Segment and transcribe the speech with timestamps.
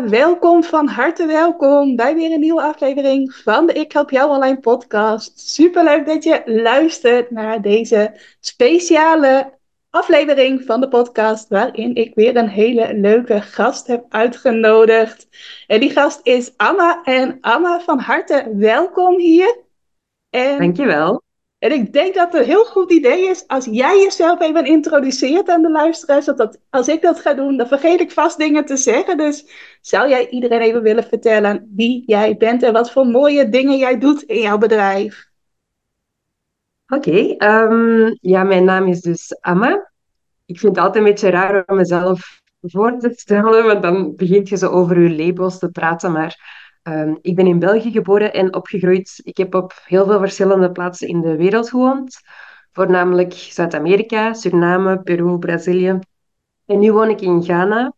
[0.00, 4.60] Welkom, van harte welkom bij weer een nieuwe aflevering van de Ik Help Jou Online
[4.60, 5.40] podcast.
[5.40, 9.58] Superleuk dat je luistert naar deze speciale
[9.90, 15.28] aflevering van de podcast waarin ik weer een hele leuke gast heb uitgenodigd.
[15.66, 19.58] En die gast is Amma en Amma van harte welkom hier.
[20.30, 21.22] En Dankjewel.
[21.62, 25.48] En ik denk dat het een heel goed idee is als jij jezelf even introduceert
[25.48, 26.24] aan de luisteraars.
[26.24, 29.16] Dat, als ik dat ga doen, dan vergeet ik vast dingen te zeggen.
[29.16, 29.46] Dus
[29.80, 33.98] zou jij iedereen even willen vertellen wie jij bent en wat voor mooie dingen jij
[33.98, 35.30] doet in jouw bedrijf?
[36.86, 39.92] Oké, ehm, ja, mijn naam is dus Amma.
[40.46, 44.48] Ik vind het altijd een beetje raar om mezelf voor te stellen, want dan begint
[44.48, 46.12] je zo over je labels te praten.
[46.12, 49.20] Maar Ehm, ik ben in België geboren en opgegroeid.
[49.24, 52.20] Ik heb op heel veel verschillende plaatsen in de wereld gewoond.
[52.72, 55.98] Voornamelijk Zuid-Amerika, Suriname, Peru, Brazilië.
[56.66, 57.92] En nu woon ik in Ghana,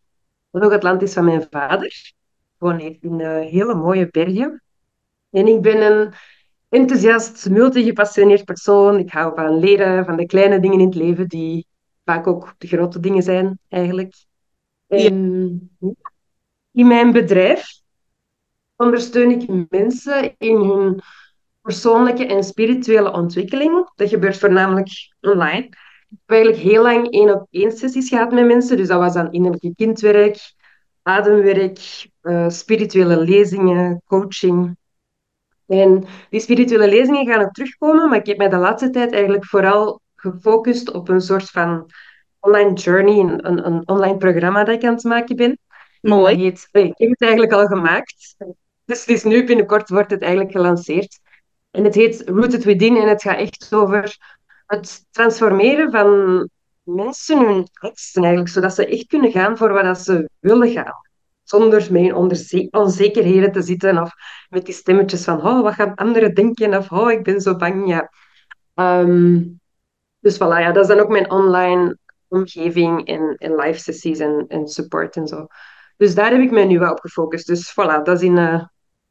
[0.49, 1.85] wat ook het land is van mijn vader.
[1.85, 2.13] Ik
[2.57, 4.63] woon hier in uh, hele mooie bergen.
[5.29, 6.13] En ik ben een
[6.69, 8.99] enthousiast, multigepassioneerd persoon.
[8.99, 11.67] Ik hou van leren, van de kleine dingen in het leven, die
[12.03, 14.15] vaak ook de grote dingen zijn, eigenlijk.
[14.87, 15.77] En
[16.71, 17.83] in mijn bedrijf
[18.75, 21.01] ondersteun ik mensen in hun
[21.61, 23.89] persoonlijke en spirituele ontwikkeling.
[23.95, 24.89] Dat gebeurt voornamelijk
[25.21, 25.63] online.
[26.09, 28.77] Ik heb eigenlijk heel lang één op één sessies gehad met mensen.
[28.77, 30.53] Dus dat was dan innerlijke kindwerk,
[31.01, 34.77] ademwerk, uh, spirituele lezingen, coaching.
[35.67, 39.45] En die spirituele lezingen gaan ook terugkomen, maar ik heb mij de laatste tijd eigenlijk
[39.45, 41.89] vooral gefocust op een soort van
[42.39, 45.57] online journey, een, een online programma dat ik aan het maken ben.
[46.01, 46.45] Mooi.
[46.45, 48.35] Ik heb het eigenlijk al gemaakt.
[48.85, 51.19] Dus het is nu binnenkort wordt het eigenlijk gelanceerd.
[51.71, 54.17] En het heet Rooted Within en het gaat echt over
[54.65, 56.49] het transformeren van
[56.83, 61.03] mensen hun angsten eigenlijk, zodat ze echt kunnen gaan voor wat ze willen gaan.
[61.43, 62.13] Zonder met
[62.71, 64.11] onzekerheden te zitten of
[64.49, 67.87] met die stemmetjes van oh, wat gaan anderen denken of oh, ik ben zo bang.
[67.87, 68.09] Ja.
[68.99, 69.59] Um,
[70.19, 71.97] dus voilà, ja, dat is dan ook mijn online
[72.27, 75.47] omgeving en, en live sessies en, en support en zo.
[75.97, 77.47] Dus daar heb ik mij nu wel op gefocust.
[77.47, 78.63] Dus voilà, dat is in, uh,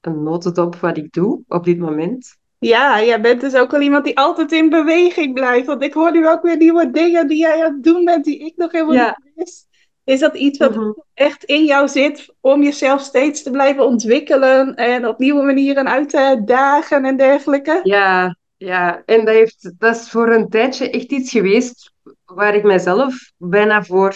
[0.06, 2.36] een notendop wat ik doe op dit moment.
[2.58, 5.66] Ja, jij bent dus ook wel iemand die altijd in beweging blijft.
[5.66, 8.38] Want ik hoor nu ook weer nieuwe dingen die jij aan het doen bent, die
[8.38, 9.18] ik nog helemaal ja.
[9.22, 9.66] niet wist.
[10.04, 10.90] Is dat iets wat mhm.
[11.14, 16.08] echt in jou zit om jezelf steeds te blijven ontwikkelen en op nieuwe manieren uit
[16.08, 17.80] te dagen en dergelijke?
[17.82, 19.02] Ja, ja.
[19.06, 21.92] en dat, heeft, dat is voor een tijdje echt iets geweest
[22.24, 24.14] waar ik mezelf bijna voor,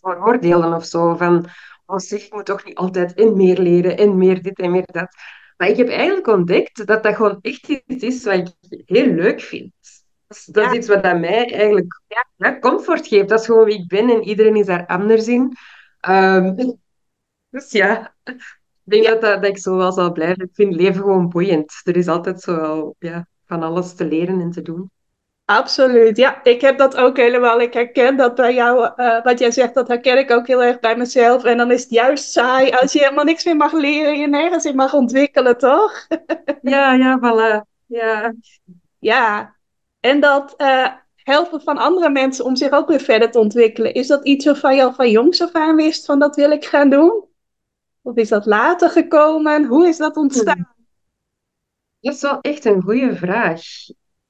[0.00, 1.14] voor oordeelde of zo.
[1.14, 1.46] Van,
[1.86, 5.08] zeg, ik moet toch niet altijd in meer leren, en meer dit en meer dat.
[5.56, 9.40] Maar ik heb eigenlijk ontdekt dat dat gewoon echt iets is wat ik heel leuk
[9.40, 9.72] vind.
[10.26, 12.00] Dat is, dat is iets wat aan mij eigenlijk
[12.36, 13.28] ja, comfort geeft.
[13.28, 15.56] Dat is gewoon wie ik ben en iedereen is daar anders in.
[16.08, 16.56] Um,
[17.50, 20.44] dus ja, ik denk dat, dat, ik zo wel zal blijven.
[20.44, 21.80] Ik vind leven gewoon boeiend.
[21.84, 24.90] Er is altijd zo ja, van alles te leren en te doen.
[25.46, 26.44] Absoluut, ja.
[26.44, 27.60] Ik heb dat ook helemaal.
[27.60, 30.80] Ik herken dat bij jou, uh, wat jij zegt, dat herken ik ook heel erg
[30.80, 31.44] bij mezelf.
[31.44, 34.64] En dan is het juist saai als je helemaal niks meer mag leren, je nergens
[34.64, 36.06] in mag ontwikkelen, toch?
[36.62, 37.68] ja, ja, voilà.
[37.86, 38.34] Ja.
[38.98, 39.56] Ja,
[40.00, 43.94] en dat uh, helpen van andere mensen om zich ook weer verder te ontwikkelen.
[43.94, 46.64] Is dat iets waarvan je al van jongs af aan wist van dat wil ik
[46.64, 47.24] gaan doen?
[48.02, 49.64] Of is dat later gekomen?
[49.64, 50.74] Hoe is dat ontstaan?
[52.00, 53.60] Dat is wel echt een goede vraag.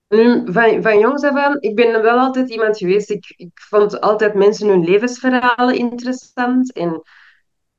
[0.08, 4.34] Van, van jongs af aan, ik ben wel altijd iemand geweest, ik, ik vond altijd
[4.34, 6.72] mensen hun levensverhalen interessant.
[6.72, 7.02] En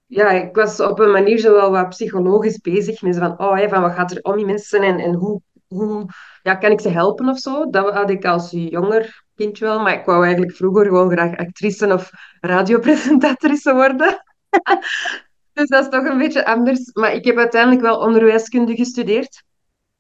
[0.06, 3.70] ja, ik was op een manier zo wel wat psychologisch bezig met van, oh, hey,
[3.70, 6.06] van wat gaat er om die mensen en, en hoe, hoe
[6.44, 7.70] ja, kan ik ze helpen of zo.
[7.70, 11.94] Dat had ik als jonger kindje wel, maar ik wou eigenlijk vroeger gewoon graag actrice
[11.94, 12.10] of
[12.40, 14.24] radiopresentatrice worden.
[15.54, 16.94] dus dat is toch een beetje anders.
[16.94, 19.44] Maar ik heb uiteindelijk wel onderwijskunde gestudeerd.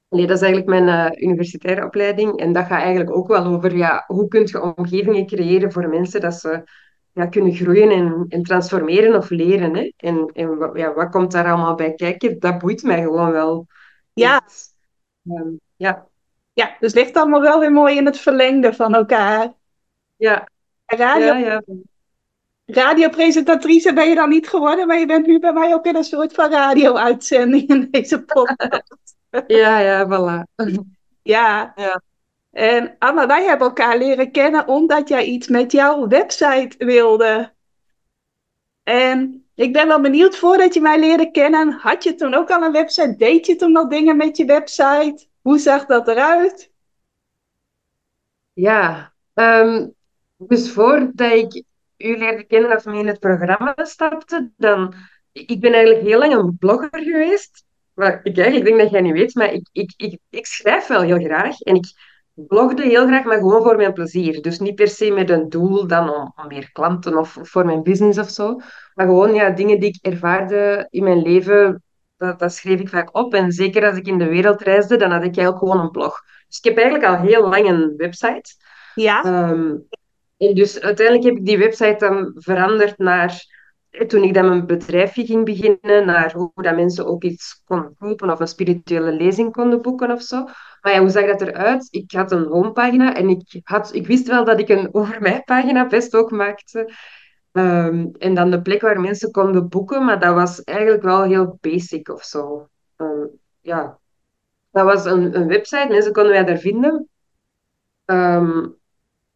[0.09, 2.39] Nee, dat is eigenlijk mijn uh, universitaire opleiding.
[2.39, 6.21] En dat gaat eigenlijk ook wel over ja, hoe kun je omgevingen creëren voor mensen
[6.21, 6.63] dat ze
[7.11, 9.75] ja, kunnen groeien en, en transformeren of leren.
[9.75, 9.91] Hè?
[9.97, 12.39] En, en ja, wat komt daar allemaal bij kijken?
[12.39, 13.67] Dat boeit mij gewoon wel.
[14.13, 14.41] Ja.
[15.23, 16.07] Um, ja.
[16.53, 19.53] Ja, dus ligt allemaal wel weer mooi in het verlengde van elkaar.
[20.15, 20.47] Ja.
[20.85, 21.61] Radio, ja, ja.
[22.65, 26.03] radiopresentatrice ben je dan niet geworden, maar je bent nu bij mij ook in een
[26.03, 29.15] soort van radio-uitzending in deze podcast.
[29.47, 30.43] Ja, ja, voilà.
[31.21, 31.73] Ja.
[31.75, 32.01] Ja.
[32.51, 37.53] En Anna, wij hebben elkaar leren kennen omdat jij iets met jouw website wilde.
[38.83, 42.61] En ik ben wel benieuwd, voordat je mij leerde kennen, had je toen ook al
[42.61, 43.15] een website?
[43.15, 45.27] Deed je toen al dingen met je website?
[45.41, 46.71] Hoe zag dat eruit?
[48.53, 49.87] Ja, ehm,
[50.37, 51.63] dus voordat ik
[51.97, 54.93] u leerde kennen of mee in het programma stapte, dan...
[55.31, 57.65] Ik ben eigenlijk heel lang een blogger geweest.
[57.97, 61.01] Wat ik eigenlijk denk dat jij niet weet, maar ik, ik, ik, ik schrijf wel
[61.01, 61.59] heel graag.
[61.59, 61.85] En ik
[62.33, 64.41] blogde heel graag, maar gewoon voor mijn plezier.
[64.41, 67.83] Dus niet per se met een doel dan om, om meer klanten of voor mijn
[67.83, 68.59] business of zo.
[68.93, 71.83] Maar gewoon ja, dingen die ik ervaarde in mijn leven,
[72.17, 73.33] dat, dat schreef ik vaak op.
[73.33, 76.21] En zeker als ik in de wereld reisde, dan had ik eigenlijk gewoon een blog.
[76.47, 78.55] Dus ik heb eigenlijk al heel lang een website.
[78.93, 79.75] Ja, Ehm,
[80.37, 83.45] en dus uiteindelijk heb ik die website dan veranderd naar,
[84.05, 88.29] toen ik dan mijn bedrijfje ging beginnen, naar hoe dat mensen ook iets konden kopen
[88.29, 90.43] of een spirituele lezing konden boeken of zo.
[90.81, 91.87] Maar ja, hoe zag dat eruit?
[91.91, 95.41] Ik had een homepagina en ik, had, ik wist wel dat ik een over mij
[95.41, 96.93] pagina best ook maakte.
[97.51, 101.57] Ehm, en dan de plek waar mensen konden boeken, maar dat was eigenlijk wel heel
[101.61, 102.69] basic of zo.
[102.95, 103.25] Ehm,
[103.61, 103.99] ja,
[104.71, 107.09] dat was een, een website, mensen konden mij daar vinden.
[108.05, 108.67] Ehm,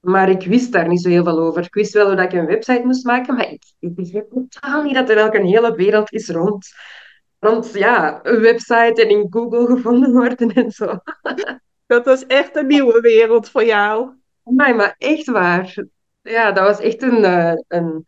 [0.02, 1.64] maar ik wist daar niet zo heel veel over.
[1.64, 4.84] Ik wist wel hoe dat ik een website moest maken, maar ik, ik begreep totaal
[4.84, 6.74] niet dat er ook een hele wereld is rond,
[7.40, 10.94] rond ja, een website en in Google gevonden worden en zo.
[11.86, 14.12] dat was echt een nieuwe wereld voor jou.
[14.44, 15.86] Maar, maar echt waar.
[16.22, 18.06] Ja, dat was echt een, eh, een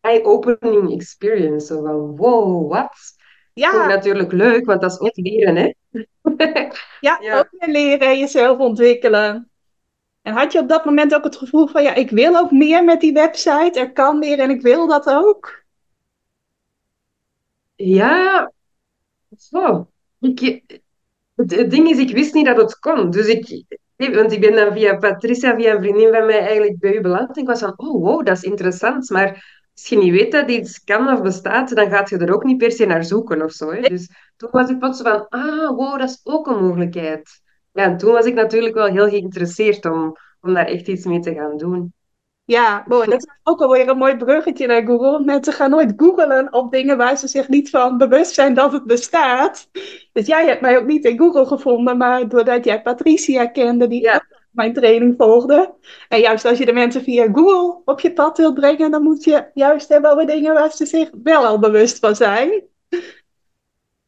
[0.00, 1.66] eye-opening experience.
[1.66, 3.16] Zo van, wow, wat?
[3.54, 5.72] Vond ik Ja, natuurlijk leuk, want dat is ook leren, hè?
[7.00, 7.38] ja, Ja.
[7.38, 9.50] ook leren en jezelf ontwikkelen.
[10.28, 12.84] En had je op dat moment ook het gevoel van, ja, ik wil ook meer
[12.84, 15.64] met die website, er kan meer en ik wil dat ook?
[17.74, 18.52] Ja,
[19.38, 19.88] zo.
[20.20, 20.62] Ik,
[21.34, 23.10] Het, het ding is, ik wist niet dat het kon.
[23.10, 23.64] Dus ik,
[23.96, 27.36] want ik ben dan via Patricia, via een vriendin van mij, eigenlijk bij u beland.
[27.36, 29.10] En ik was van, oh wow, dat is interessant.
[29.10, 29.28] Maar
[29.74, 32.58] als je niet weet dat iets kan of bestaat, dan gaat je er ook niet
[32.58, 33.72] per se naar zoeken of zo.
[33.72, 33.80] Hè?
[33.80, 37.46] Dus toen was ik plots van, ah wow, dat is ook een mogelijkheid.
[37.78, 41.20] Ja, en toen was ik natuurlijk wel heel geïnteresseerd om, om daar echt iets mee
[41.20, 41.92] te gaan doen.
[42.44, 43.10] Ja, mooi.
[43.10, 45.24] Dat is ook alweer een mooi bruggetje naar Google.
[45.24, 48.84] Mensen gaan nooit googlen op dingen waar ze zich niet van bewust zijn dat het
[48.84, 49.68] bestaat.
[50.12, 54.02] Dus jij hebt mij ook niet in Google gevonden, maar doordat jij Patricia kende, die
[54.02, 55.74] Ja, mijn training volgde.
[56.08, 59.24] En juist als je de mensen via Google op je pad wilt brengen, dan moet
[59.24, 62.62] je juist hebben over dingen waar ze zich wel al bewust van zijn.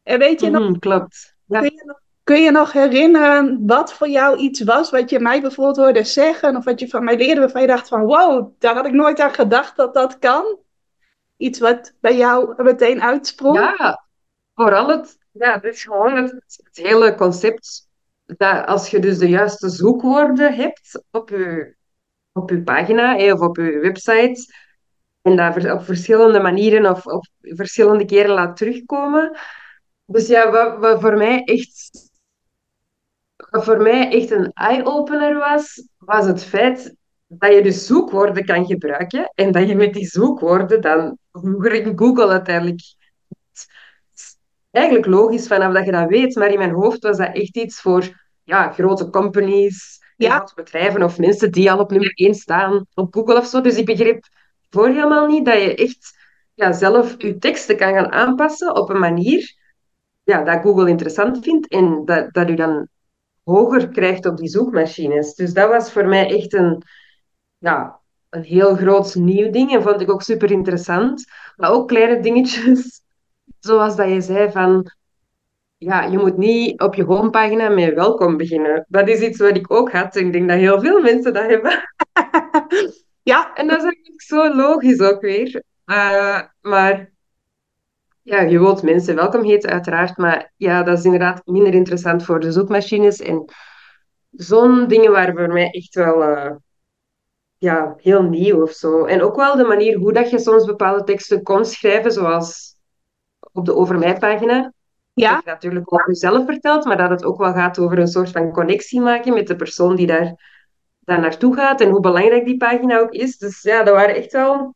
[0.03, 1.35] En weet je nog, mhm, klopt.
[1.45, 1.59] Ja.
[1.59, 1.99] kun je nog,
[2.31, 6.55] kun je nog herinneren wat voor jou iets was wat je mij bijvoorbeeld hoorde zeggen,
[6.55, 9.19] of wat je van mij leerde, waarvan je dacht van wow, daar had ik nooit
[9.19, 10.57] aan gedacht dat dat kan?
[11.37, 13.57] Iets wat bij jou meteen uitsprong?
[13.57, 14.05] Ja,
[14.55, 17.89] vooral het, ja, het is gewoon het, hele concept
[18.25, 21.75] dat als je dus de juiste zoekwoorden hebt op je,
[22.31, 24.53] op je pagina eh, of op je website
[25.21, 29.37] en dat ver- op verschillende manieren of op verschillende keren laat terugkomen.
[30.05, 32.09] Dus ja, wat voor mij echt,
[33.51, 36.95] wat voor mij echt een eye-opener was, was het feit
[37.27, 41.97] dat je dus zoekwoorden kan gebruiken en dat je met die zoekwoorden dan vroeger in
[41.97, 42.81] Google uiteindelijk
[44.71, 47.81] eigenlijk logisch vanaf dat je dat weet, maar in mijn hoofd was dat echt iets
[47.81, 52.85] voor ja, grote companies, Ja, grote bedrijven of mensen die al op nummer 1 staan
[52.93, 53.61] op Google of zo.
[53.61, 54.25] Dus ik begreep
[54.69, 56.17] voor helemaal niet dat je echt
[56.53, 59.55] ja, zelf je teksten kan gaan aanpassen op een manier
[60.23, 62.89] ja, dat Google interessant vindt en dat, dat u dan
[63.43, 65.35] hoger krijgt op die zoekmachines.
[65.35, 66.83] Dus dat was voor mij echt een,
[67.57, 71.25] ja, een heel groot nieuw ding en vond ik ook super interessant.
[71.55, 73.01] Maar ook kleine dingetjes,
[73.59, 74.91] zoals dat je zei van
[75.77, 78.85] ja, je moet niet op je homepagina met welkom beginnen.
[78.87, 80.15] Dat is iets wat ik ook had.
[80.15, 81.71] Ik denk dat heel veel mensen dat hebben.
[83.31, 85.63] ja, En dat is eigenlijk zo logisch ook weer.
[85.85, 87.11] Eh, maar
[88.21, 90.17] ja, je wilt mensen welkom heten, uiteraard.
[90.17, 93.19] Maar ja, dat is inderdaad minder interessant voor de zoekmachines.
[93.19, 93.45] En
[94.31, 96.55] zo'n dingen waren voor mij echt wel eh,
[97.57, 99.05] ja, heel nieuw of zo.
[99.05, 102.75] En ook wel de manier hoe dat je soms bepaalde teksten kon schrijven, zoals
[103.51, 104.61] op de Over Mij pagina.
[104.61, 104.73] dat
[105.13, 108.31] ja, je natuurlijk over jezelf vertelt, maar dat het ook wel gaat over een soort
[108.31, 110.33] van connectie maken met de persoon die daar,
[110.99, 113.37] daar naartoe gaat en hoe belangrijk die pagina ook is.
[113.37, 114.75] Dus ja, dat waren echt wel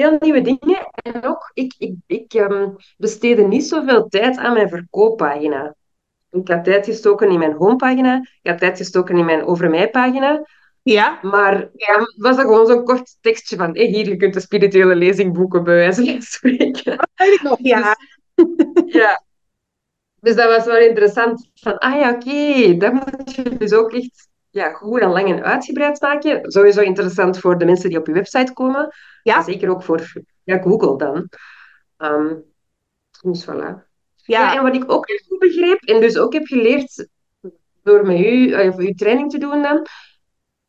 [0.00, 0.90] heel nieuwe dingen.
[0.92, 5.74] En ook, ik, ik, ik ehm, besteedde niet zoveel tijd aan mijn verkooppagina.
[6.30, 9.90] Ik had tijd gestoken in mijn homepagina, ik had tijd gestoken in mijn Over Mij
[9.90, 10.44] pagina,
[10.82, 14.40] Ja, Maar ja, was dat gewoon zo'n kort tekstje van hey, hier, je kunt de
[14.40, 17.08] spirituele lezing boeken, bij wijze van spreken.
[17.14, 17.58] weet ik nog.
[17.58, 17.96] Ja,
[18.34, 19.22] Dus, ja.
[20.20, 21.50] dus dat was wel interessant.
[21.54, 25.44] Van, ah ja, oké, dat moet je dus ook echt ja, goed en lang en
[25.44, 26.50] uitgebreid maken.
[26.50, 28.88] Sowieso interessant voor de mensen die op je website komen.
[29.22, 30.12] ja, zeker ook voor
[30.44, 31.28] ja, Google dan.
[31.96, 32.34] Ehm,
[33.22, 33.88] dus voilà.
[34.14, 37.08] Ja, ja, en wat ik ook heel goed begreep, en dus ook heb geleerd
[37.82, 39.86] door met u, eh, of uw training te doen dan,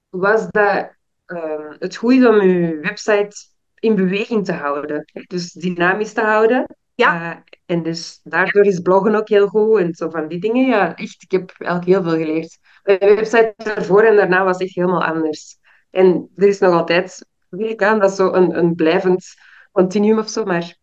[0.09, 0.95] was dat
[1.25, 3.35] ehm, het goed is om je website
[3.79, 5.05] in beweging te houden.
[5.27, 6.75] Dus dynamisch te houden.
[6.95, 10.65] ja, Eh, en dus daardoor is bloggen ook heel goed en zo van die dingen.
[10.65, 12.57] Ja, echt, ik heb eigenlijk heel veel geleerd.
[12.83, 15.57] Mijn website ervoor en daarna was echt helemaal anders.
[15.91, 19.25] En er is nog altijd, ik aan, dat is zo een, een blijvend
[19.71, 20.77] continuum of zo, maar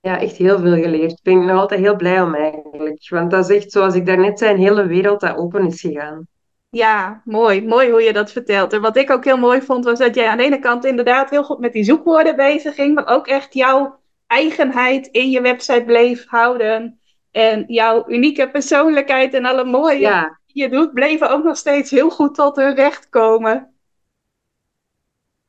[0.00, 1.10] ja, echt heel veel geleerd.
[1.10, 3.08] Ik ben nog altijd heel blij om eigenlijk.
[3.08, 6.26] Want dat is echt, zoals ik daarnet zei, een hele wereld dat open is gegaan.
[6.70, 7.66] ja, mooi.
[7.66, 8.72] Mooi hoe je dat vertelt.
[8.72, 11.30] En wat ik ook heel mooi vond, was dat jij aan de ene kant inderdaad
[11.30, 15.84] heel goed met die zoekwoorden bezig ging, maar ook echt jouw eigenheid in je website
[15.84, 17.00] bleef houden.
[17.30, 22.10] En jouw unieke persoonlijkheid en alle mooie Ja, je doet, bleven ook nog steeds heel
[22.10, 23.72] goed tot hun recht komen.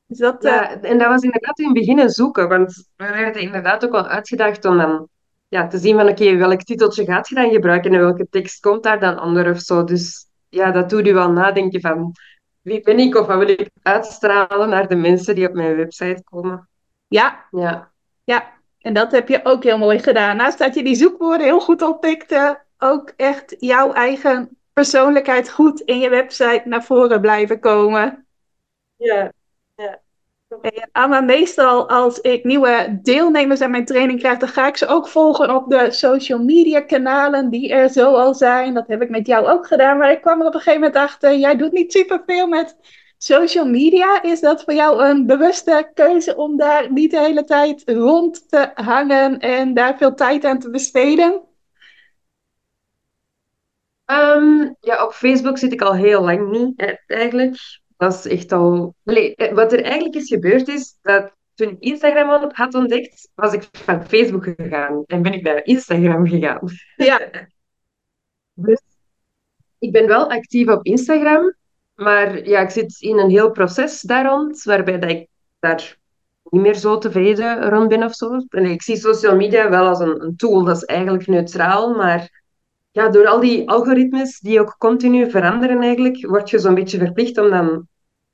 [0.05, 3.41] Dus dat, eh, Ja, en dat was inderdaad in het begin zoeken, want we werden
[3.41, 5.07] inderdaad ook wel uitgedaagd om dan
[5.47, 8.83] ja, te zien van oké, welk titeltje gaat je dan gebruiken en welke tekst komt
[8.83, 9.83] daar dan onder of zo.
[9.83, 12.11] Dus ja, dat doet u wel nadenken van
[12.61, 16.23] wie ben ik of wat wil ik uitstralen naar de mensen die op mijn website
[16.23, 16.69] komen.
[17.07, 17.91] ja, Ja,
[18.23, 20.37] Ja, en dat heb je ook heel mooi gedaan.
[20.37, 25.99] Naast dat je die zoekwoorden heel goed oppikte, ook echt jouw eigen persoonlijkheid goed in
[25.99, 28.25] je website naar voren blijven komen.
[28.95, 29.31] ja,
[29.75, 29.99] ja.
[30.61, 34.87] En Amma, meestal als ik nieuwe deelnemers aan mijn training krijg, dan ga ik ze
[34.87, 38.73] ook volgen op de social media kanalen die er zo al zijn.
[38.73, 40.99] Dat heb ik met jou ook gedaan, maar ik kwam er op een gegeven moment
[40.99, 42.75] achter, jij doet niet superveel met
[43.17, 44.21] social media.
[44.21, 48.71] Is dat voor jou een bewuste keuze om daar niet de hele tijd rond te
[48.73, 51.48] hangen en daar veel tijd aan te besteden?
[54.09, 57.57] Ehm, ja, op Facebook zit ik al heel lang niet, eigenlijk.
[57.97, 58.95] Dat is echt al...
[59.03, 63.29] Allee, eh, wat er eigenlijk is gebeurd is, dat toen ik Instagram had had ontdekt,
[63.35, 65.03] was ik van Facebook gegaan.
[65.05, 66.59] En ben ik naar Instagram gegaan.
[66.95, 67.29] Ja,
[68.53, 68.81] Dus
[69.79, 71.55] ik ben wel actief op Instagram,
[71.95, 75.27] maar ja, ik zit in een heel proces daar rond, waarbij dat ik
[75.59, 75.97] daar
[76.43, 78.45] niet meer zo tevreden rond ben of zo.
[78.49, 82.38] En ik zie social media wel als een, een tool, dat is eigenlijk neutraal, maar
[82.91, 87.37] ja, door al die algoritmes die ook continu veranderen eigenlijk, word je zo'n beetje verplicht
[87.37, 87.87] om dan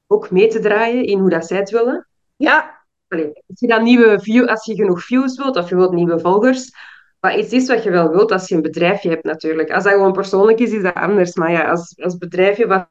[0.08, 2.08] ook mee te draaien in hoe dat zij het willen.
[2.36, 5.94] ja, Allee, als je dan nieuwe view, als je genoeg views wilt of je wilt
[5.94, 6.72] nieuwe volgers,
[7.20, 9.72] wat iets is wat je wel wilt als je een bedrijfje hebt natuurlijk.
[9.72, 11.36] Als dat gewoon persoonlijk is, is dat anders.
[11.36, 12.90] Maar ja, als, als bedrijfje, wat-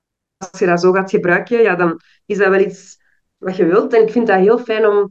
[0.50, 2.96] als je dat zo gaat gebruiken, ja, dan is dat wel iets
[3.36, 3.92] wat je wilt.
[3.94, 5.10] En ik vind dat heel fijn om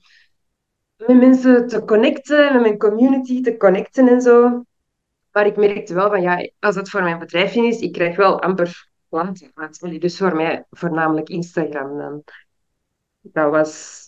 [1.07, 4.63] met mensen te connecten, met mijn community te connecten en zo.
[5.33, 8.41] Maar ik merkte wel van, ja, als het voor mijn bedrijfje is, ik krijg wel
[8.41, 9.51] amper klanten.
[9.53, 12.23] Want, Dus voor mij voornamelijk Instagram dan.
[13.21, 14.01] Dat was,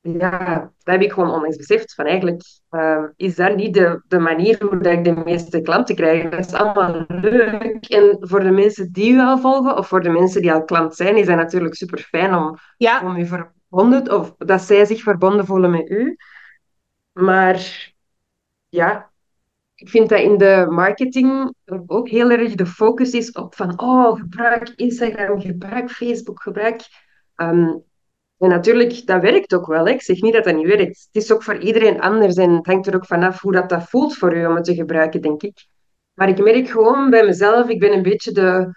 [0.00, 1.94] ja, dat heb ik gewoon onlangs beseft.
[1.94, 5.94] Van eigenlijk eh, is dat niet de, de manier hoe dat ik de meeste klanten
[5.94, 6.28] krijg.
[6.28, 7.84] Dat is allemaal leuk.
[7.86, 10.94] En voor de mensen die u al volgen, of voor de mensen die al klant
[10.94, 15.02] zijn, is dat natuurlijk super fijn om, ja, om u verbonden, of dat zij zich
[15.02, 16.16] verbonden voelen met u.
[17.12, 17.92] Maar
[18.68, 19.12] ja,
[19.74, 21.54] ik vind dat in de marketing
[21.86, 26.80] ook heel erg de focus is op van, oh, gebruik Instagram, gebruik Facebook, gebruik...
[27.34, 27.76] Ehm,
[28.38, 29.86] en natuurlijk, dat werkt ook wel.
[29.88, 31.08] Ik zeg niet dat dat niet werkt.
[31.12, 33.88] Het is ook voor iedereen anders en het hangt er ook vanaf hoe dat, dat
[33.88, 35.66] voelt voor u om het te gebruiken, denk ik.
[36.14, 38.74] Maar ik merk gewoon bij mezelf, ik ben een beetje de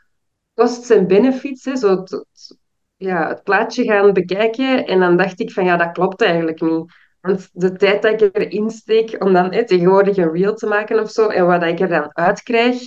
[0.54, 2.58] costs en benefits, hè, zo het-
[2.96, 4.86] ja, het plaatje gaan bekijken.
[4.86, 6.94] En dan dacht ik van, ja, dat klopt eigenlijk niet.
[7.22, 11.12] Want de tijd dat ik erin steek om dan tegenwoordig een reel te maken of
[11.12, 12.82] zo, en wat ik er dan uitkrijg,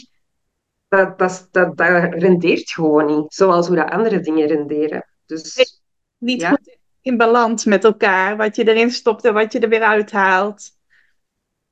[0.89, 3.35] dat, dat, dat, dat rendeert gewoon niet.
[3.35, 5.07] Zoals hoe dat andere dingen renderen.
[5.27, 5.81] Dus
[6.19, 8.37] niet ja, goed in balans met elkaar.
[8.37, 10.71] Wat je erin stopt en wat je er weer uithaalt.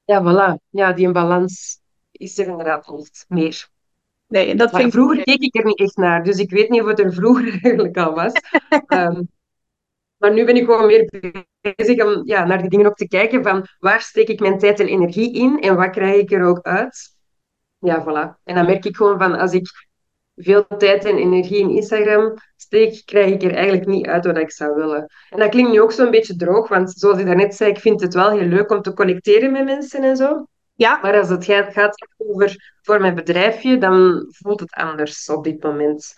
[0.04, 0.62] ja, voilà.
[0.68, 1.80] Ja, die balans
[2.12, 3.68] is er inderdaad niet meer.
[4.26, 6.50] Nee, en dat Maar vind ik vroeger keek ik er niet echt naar, dus ik
[6.50, 8.32] weet niet of het er vroeger eigenlijk al was.
[8.86, 9.22] Ehm,
[10.18, 11.08] maar nu ben ik gewoon meer
[11.76, 14.80] bezig om ja, naar die dingen ook te kijken van waar steek ik mijn tijd
[14.80, 17.16] en energie in en wat krijg ik er ook uit.
[17.78, 18.42] Ja, voilà.
[18.44, 19.68] En dan merk ik gewoon van als ik
[20.34, 24.50] veel tijd en energie in Instagram steek, krijg ik er eigenlijk niet uit wat ik
[24.50, 25.06] zou willen.
[25.30, 28.00] En dat klinkt nu ook zo'n beetje droog, want zoals ik daarnet zei, ik vind
[28.00, 30.46] het wel heel leuk om te connecteren met mensen en zo.
[30.74, 35.44] ja, Maar als het gaat gaat over voor mijn bedrijfje, dan voelt het anders op
[35.44, 36.16] dit moment.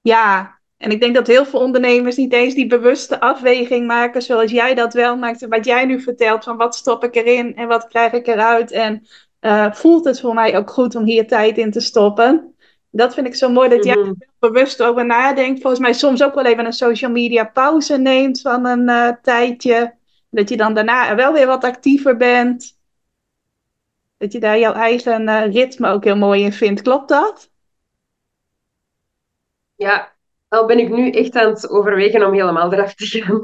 [0.00, 4.50] ja, En ik denk dat heel veel ondernemers niet eens die bewuste afweging maken zoals
[4.50, 5.46] jij dat wel maakt.
[5.48, 8.70] Wat jij nu vertelt van wat stop ik erin en wat krijg ik eruit.
[8.70, 9.06] En
[9.40, 12.54] uh, voelt het voor mij ook goed om hier tijd in te stoppen.
[12.90, 15.60] Dat vind ik zo mooi dat jij er bewust over nadenkt.
[15.60, 19.94] Volgens mij soms ook wel even een social media pauze neemt van een uh, tijdje.
[20.30, 22.78] Dat je dan daarna wel weer wat actiever bent.
[24.18, 26.82] Dat je daar jouw eigen uh, ritme ook heel mooi in vindt.
[26.82, 27.50] Klopt dat?
[29.76, 30.18] Ja,
[30.50, 33.40] al ben ik nu echt aan het overwegen om helemaal eraf te gaan.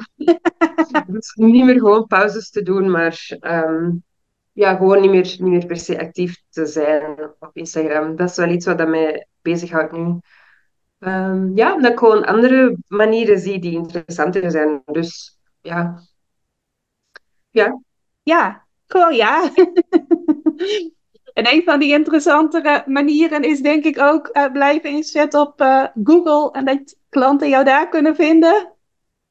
[1.14, 4.04] dus niet meer gewoon pauzes te doen, maar um,
[4.52, 8.16] ja, gewoon niet meer, niet meer per se actief te zijn op Instagram.
[8.16, 10.20] Dat is wel iets wat dat mij bezighoudt nu.
[10.98, 14.82] Um, ja, dat ik gewoon andere manieren zie die interessanter zijn.
[14.84, 16.02] Dus ja.
[17.50, 17.80] Ja.
[18.22, 19.50] Ja, gewoon ja.
[21.36, 25.84] En een van die interessantere manieren is denk ik ook uh, blijven inzetten op uh,
[26.04, 28.72] Google en dat klanten jou daar kunnen vinden.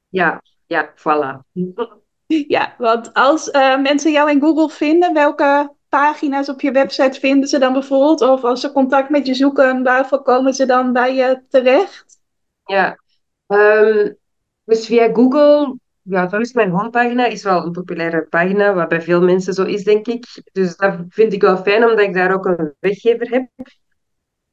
[0.09, 1.39] Ja, ja, voilà.
[2.27, 7.49] Ja, want als uh, mensen jou in Google vinden, welke pagina's op je website vinden
[7.49, 8.21] ze dan bijvoorbeeld?
[8.21, 12.19] Of als ze contact met je zoeken, waarvoor komen ze dan bij je terecht?
[12.65, 12.99] Ja,
[13.47, 14.17] um,
[14.63, 19.21] dus via Google ja, volgens mijn homepagina is wel een populaire pagina, wat bij veel
[19.21, 20.25] mensen zo is, denk ik.
[20.51, 23.49] Dus dat vind ik wel fijn, omdat ik daar ook een weggever heb.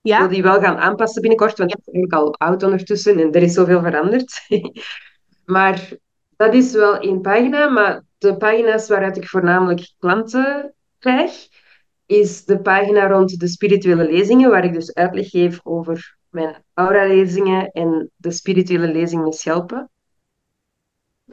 [0.00, 0.14] Ja.
[0.14, 3.32] Ik wil die wel gaan aanpassen binnenkort, want ik ben eigenlijk al oud ondertussen en
[3.32, 4.40] er is zoveel veranderd.
[5.44, 5.88] maar
[6.36, 11.48] dat is wel één pagina, maar de pagina's waaruit ik voornamelijk klanten krijg,
[12.06, 17.70] is de pagina rond de spirituele lezingen, waar ik dus uitleg geef over mijn aura-lezingen
[17.70, 19.90] en de spirituele lezing met schelpen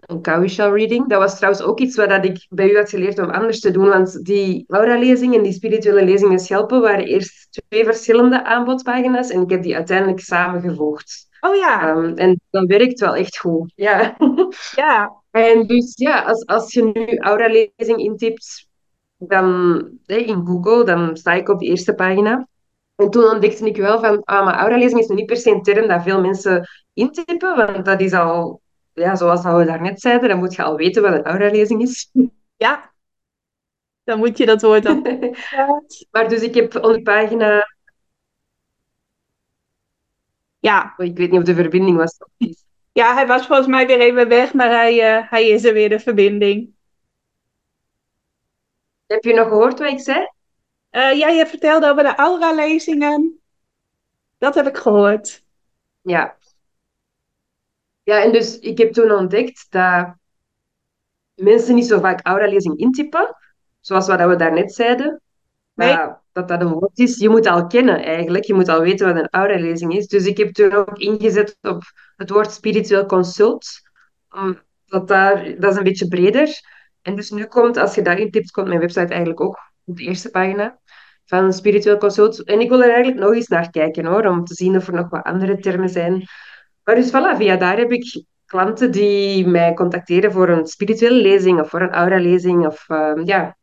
[0.05, 1.07] een Kawisha reading.
[1.07, 3.87] Dat was trouwens ook iets wat ik bij u had geleerd om anders te doen,
[3.87, 9.49] want die aura-lezing en die spirituele lezingen schelpen waren eerst twee verschillende aanbodpagina's en ik
[9.49, 11.27] heb die uiteindelijk samengevoegd.
[11.39, 11.89] Oh ja.
[11.89, 13.71] Um, en dat werkt wel echt goed.
[13.75, 14.17] Ja.
[14.75, 15.11] Ja.
[15.31, 18.67] en dus ja, als, als je nu aura-lezing intipt
[19.17, 22.47] dan, in Google, dan sta ik op de eerste pagina.
[22.95, 25.61] En toen ontdekte ik wel van, ah, maar aura-lezing is nu niet per se een
[25.61, 28.61] term dat veel mensen intippen, want dat is al
[28.99, 32.09] ja, zoals we daarnet zeiden, dan moet je al weten wat een aura-lezing is.
[32.57, 32.93] Ja,
[34.03, 35.01] dan moet je dat woord dan.
[36.11, 37.75] maar dus ik heb op de pagina...
[40.59, 40.93] Ja.
[40.97, 42.17] Oh, ik weet niet of de verbinding was.
[42.91, 45.89] Ja, hij was volgens mij weer even weg, maar hij, uh, hij is er weer,
[45.89, 46.73] de verbinding.
[49.07, 50.19] Heb je nog gehoord wat ik zei?
[50.91, 53.39] Uh, ja, je vertelde over de aura-lezingen.
[54.37, 55.43] Dat heb ik gehoord.
[56.01, 56.37] Ja,
[58.09, 60.13] ja, en dus ik heb toen ontdekt dat
[61.33, 63.35] mensen niet zo vaak aura-lezing intypen,
[63.79, 65.21] zoals wat we daarnet zeiden.
[65.73, 68.43] Maar dat dat een woord is, je moet al kennen eigenlijk.
[68.43, 70.07] Je moet al weten wat een aura-lezing is.
[70.07, 71.83] Dus ik heb toen ook ingezet op
[72.15, 73.67] het woord spiritueel consult.
[74.85, 76.49] Dat, daar, dat is een beetje breder.
[77.01, 80.03] En dus nu komt, als je daarin typt, komt mijn website eigenlijk ook op de
[80.03, 80.79] eerste pagina
[81.25, 82.43] van spiritueel consult.
[82.43, 84.93] En ik wil er eigenlijk nog eens naar kijken hoor, om te zien of er
[84.93, 86.27] nog wat andere termen zijn
[86.83, 91.59] maar dus voilà, via daar heb ik klanten die mij contacteren voor een spirituele lezing
[91.61, 92.65] of voor een aura-lezing.
[92.65, 93.57] Of uh, ja,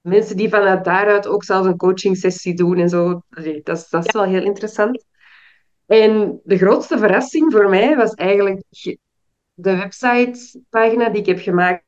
[0.00, 3.22] mensen die vanuit daaruit ook zelfs een coaching sessie doen en zo.
[3.62, 5.04] dat, is, dat is wel heel interessant.
[5.86, 8.62] En de grootste verrassing voor mij was eigenlijk
[9.54, 11.84] de website-pagina die ik heb gemaakt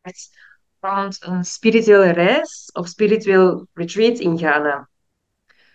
[0.80, 4.88] rond een spirituele reis of spiritueel retreat in Ghana.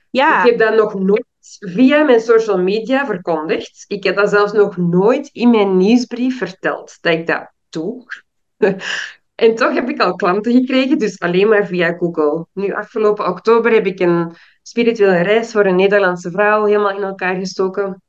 [0.10, 0.44] Ja.
[0.44, 1.26] Ik heb dat nog nooit
[1.60, 3.86] via mijn social media verkondigd.
[3.88, 8.06] Ik heb dat zelfs nog nooit in mijn nieuwsbrief verteld, dat ik dat doe.
[9.36, 12.46] en toch heb ik al klanten gekregen, dus alleen maar via Google.
[12.54, 17.36] Nu, afgelopen oktober heb ik een spirituele reis voor een Nederlandse vrouw helemaal in elkaar
[17.36, 18.02] gestoken.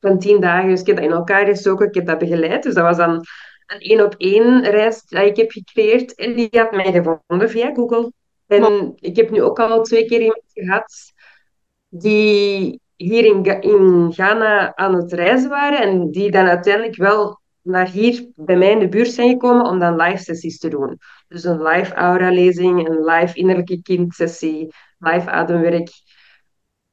[0.00, 2.62] Van tien dagen, dus ik heb dat in elkaar gestoken, ik heb dat begeleid.
[2.62, 3.24] Dus dat was dan
[3.66, 6.14] een één-op-één reis die ik heb gecreëerd.
[6.14, 8.12] En die had mij gevonden via Google.
[8.46, 11.12] En ik heb nu ook al twee keer iemand gehad
[11.90, 18.30] die hier in, Ghana aan het reizen waren en die dan uiteindelijk wel naar hier
[18.34, 20.98] bij mij in de buurt zijn gekomen om dan live sessies te doen.
[21.28, 25.90] Dus een live aura-lezing, een live innerlijke kind-sessie, live ademwerk.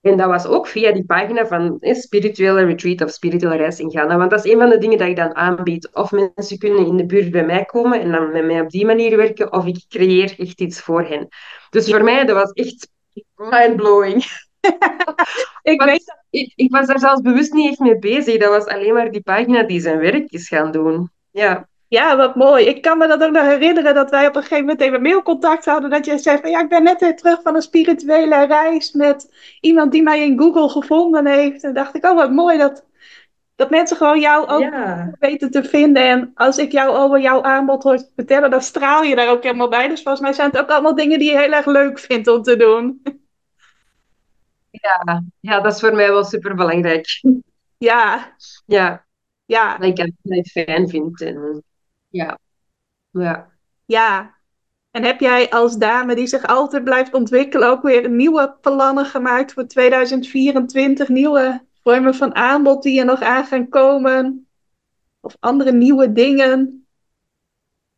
[0.01, 3.91] En dat was ook via die pagina van eh, spirituele retreat of spirituele reis in
[3.91, 4.17] Ghana.
[4.17, 5.89] Want dat is een van de dingen dat ik dan aanbied.
[5.93, 8.86] Of mensen kunnen in de buurt bij mij komen en dan met mij op die
[8.86, 11.27] manier werken, of ik creëer echt iets voor hen.
[11.69, 12.89] Dus voor mij, dat was echt
[13.36, 14.23] mind-blowing.
[15.62, 18.38] Ik, weet ik, ik, was daar zelfs bewust niet echt mee bezig.
[18.38, 21.10] Dat was alleen maar die pagina die zijn werk is gaan doen.
[21.32, 21.67] Ja.
[21.89, 22.65] Ja, wat mooi.
[22.65, 25.65] Ik kan me dat ook nog herinneren dat wij op een gegeven moment even mailcontact
[25.65, 25.89] hadden.
[25.89, 29.34] Dat jij zei van ja, ik ben net weer terug van een spirituele reis met
[29.62, 31.63] iemand die mij in Google gevonden heeft.
[31.63, 32.86] En dacht ik, oh wat mooi dat,
[33.56, 36.03] Dat mensen gewoon jou ook Ja, weten te vinden.
[36.03, 39.69] En als ik jou over jouw aanbod hoor vertellen, dan straal je daar ook helemaal
[39.69, 39.88] bij.
[39.88, 42.41] Dus volgens mij zijn het ook allemaal dingen die je heel erg leuk vindt om
[42.43, 43.01] te doen.
[44.81, 47.05] Ja, ja, dat is voor mij wel super belangrijk.
[47.77, 48.35] Ja,
[48.65, 49.05] Ja,
[49.45, 51.21] ja, dat ik het fijn vind.
[51.21, 51.63] En,
[52.09, 52.39] ja,
[53.09, 53.51] ja.
[53.85, 54.35] ja.
[54.91, 59.53] En heb jij als dame die zich altijd blijft ontwikkelen ook weer nieuwe plannen gemaakt
[59.53, 61.07] voor 2024?
[61.07, 64.47] Nieuwe vormen van aanbod die er nog aan gaan komen?
[65.19, 66.87] Of andere nieuwe dingen?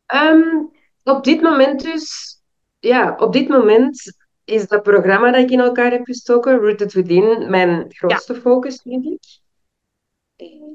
[0.06, 0.64] Ehm,
[1.02, 2.36] op dit moment dus,
[2.78, 4.16] ja, op dit moment
[4.50, 8.82] is dat programma dat ik in elkaar heb gestoken, Rooted Within, mijn Ja, grootste focus,
[8.82, 9.40] denk ik.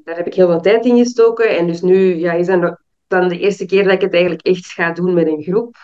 [0.04, 1.58] Daar heb ik heel veel tijd in gestoken.
[1.58, 4.66] En dus nu ja, is dat dan de eerste keer dat ik het eigenlijk echt
[4.66, 5.76] ga doen met een groep.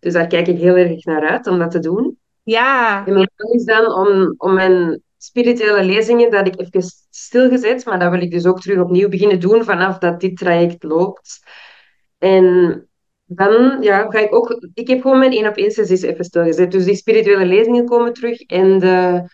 [0.00, 2.18] Dus daar kijk ik heel erg naar uit om dat te doen.
[2.42, 7.84] ja, En mijn plan is dan om, om mijn spirituele lezingen, dat ik even stilgezet,
[7.84, 11.40] maar dat wil ik dus ook terug opnieuw beginnen doen vanaf dat dit traject loopt.
[12.18, 12.87] En
[13.28, 14.68] dan ja, ga ik ook...
[14.74, 16.70] Ik heb gewoon mijn één op één sessies even stilgezet.
[16.70, 19.28] Dus die spirituele lezingen komen terug en de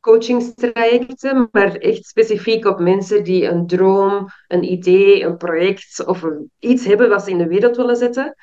[0.00, 6.24] coachingstrajecten, maar echt specifiek op mensen die een droom, een idee, een project of
[6.58, 8.34] iets hebben wat ze in de wereld willen zetten,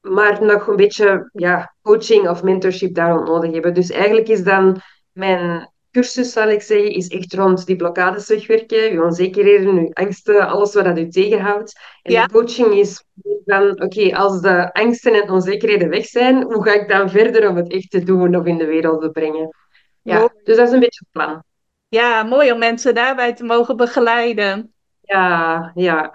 [0.00, 3.74] maar nog een beetje ja, coaching of mentorship daarom nodig hebben.
[3.74, 4.80] Dus eigenlijk is dan
[5.12, 10.48] mijn cursus, zal ik zeggen, is echt rond die blokkades wegwerken, je onzekerheden, je angsten,
[10.48, 11.80] alles wat dat u tegenhoudt.
[12.02, 13.04] En ja, de coaching is
[13.44, 17.56] van, oké, als de angsten en onzekerheden weg zijn, hoe ga ik dan verder om
[17.56, 19.54] het echt te doen of in de wereld te brengen?
[20.02, 20.18] mooi.
[20.18, 21.42] Ja, dus dat is een beetje het plan.
[21.88, 24.72] Ja, mooi om mensen daarbij te mogen begeleiden.
[25.00, 26.12] Ja, ja,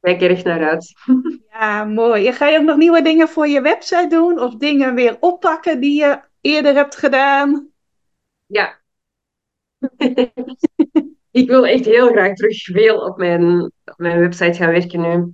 [0.00, 0.92] kijk er echt naar uit.
[1.58, 2.26] Ja, mooi.
[2.26, 4.40] En ga je ook nog nieuwe dingen voor je website doen?
[4.40, 7.68] Of dingen weer oppakken die je eerder hebt gedaan?
[8.46, 8.77] Ja,
[11.30, 15.32] ik wil echt heel graag terug veel op mijn, op mijn website gaan werken nu.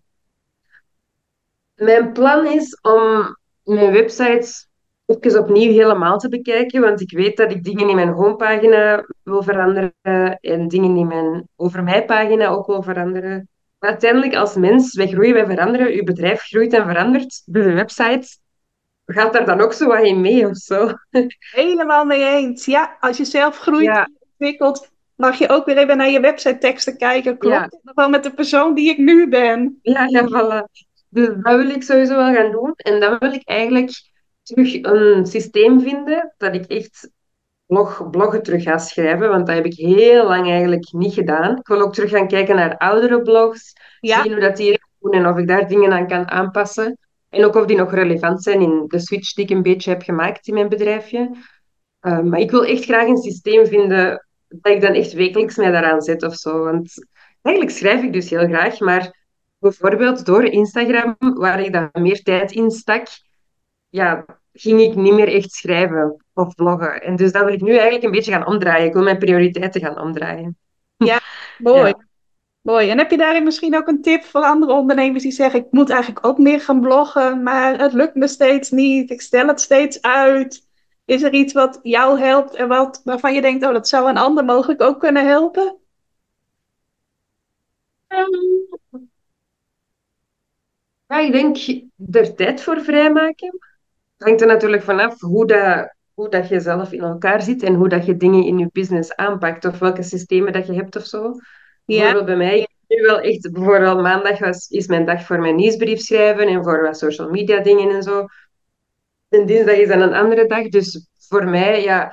[1.74, 4.66] Mijn plan is om mijn website
[5.06, 9.42] even opnieuw helemaal te bekijken, want ik weet dat ik dingen in mijn homepagina wil
[9.42, 9.94] veranderen
[10.40, 13.48] en dingen in mijn over mij pagina ook wil veranderen.
[13.78, 18.38] Maar uiteindelijk, als mens, wij groeien, wij veranderen, uw bedrijf groeit en verandert, de website
[19.06, 20.90] gaat daar dan ook zo wat in mee of zo?
[21.38, 22.64] Helemaal mee eens.
[22.64, 26.20] Ja, als je zelf groeit Ja, en ontwikkelt, mag je ook weer even naar je
[26.20, 27.38] website teksten kijken.
[27.38, 27.78] Klopt ja.
[27.82, 29.78] nog wel met de persoon die ik nu ben?
[29.82, 30.84] Ja, ja, voilà.
[31.08, 32.72] Dus dat wil ik sowieso wel gaan doen.
[32.76, 33.90] En dan wil ik eigenlijk
[34.42, 37.10] terug een systeem vinden dat ik echt
[37.66, 39.28] blog, bloggen terug ga schrijven.
[39.28, 41.58] Want dat heb ik heel lang eigenlijk niet gedaan.
[41.58, 45.12] Ik wil ook terug gaan kijken naar oudere blogs, Ja, zien hoe dat die doen
[45.12, 46.98] en of ik daar dingen aan kan aanpassen.
[47.28, 50.02] En ook of die nog relevant zijn in de switch die ik een beetje heb
[50.02, 51.30] gemaakt in mijn bedrijfje.
[52.06, 55.70] Uh, maar ik wil echt graag een systeem vinden dat ik dan echt wekelijks mij
[55.70, 56.64] daaraan zet of zo.
[56.64, 57.06] Want
[57.42, 59.22] eigenlijk schrijf ik dus heel graag, maar
[59.58, 63.06] bijvoorbeeld door Instagram, waar ik dan meer tijd in stak,
[63.88, 67.02] ja, ging ik niet meer echt schrijven of vloggen.
[67.02, 68.86] En dus dat wil ik nu eigenlijk een beetje gaan omdraaien.
[68.86, 70.58] Ik wil mijn prioriteiten gaan omdraaien.
[70.96, 71.20] ja,
[71.58, 71.86] mooi.
[71.86, 72.06] Ja.
[72.60, 72.90] Mooi.
[72.90, 75.90] En heb je daarin misschien ook een tip voor andere ondernemers die zeggen: Ik moet
[75.90, 79.10] eigenlijk ook meer gaan bloggen, maar het lukt me steeds niet.
[79.10, 80.66] Ik stel het steeds uit.
[81.04, 84.16] Is er iets wat jou helpt en wat, waarvan je denkt: Oh, dat zou een
[84.16, 85.78] ander mogelijk ook kunnen helpen?
[88.08, 88.30] Ehm,
[91.06, 91.56] ja, ik denk
[92.10, 93.58] er tijd voor vrijmaken.
[94.16, 97.74] Het hangt er natuurlijk vanaf hoe dat, hoe dat je zelf in elkaar zit en
[97.74, 101.04] hoe dat je dingen in je business aanpakt of welke systemen dat je hebt of
[101.04, 101.32] zo.
[101.84, 105.56] Ja, Bijvoorbeeld bij mij, nu wel echt, bijvoorbeeld maandag was, is mijn dag voor mijn
[105.56, 108.26] nieuwsbrief schrijven en voor wat social media dingen en zo.
[109.34, 110.68] En dinsdag is dan een andere dag.
[110.68, 112.08] Dus voor mij, ja,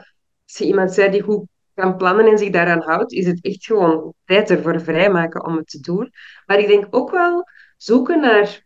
[0.48, 3.66] als je iemand zei die goed kan plannen en zich daaraan houdt, is het echt
[3.66, 6.12] gewoon tijd ervoor vrijmaken om het te doen.
[6.46, 7.44] Maar ik denk ook wel
[7.78, 8.64] zoeken naar